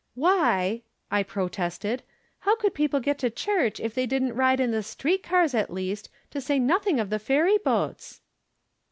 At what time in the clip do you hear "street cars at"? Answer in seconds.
4.81-5.71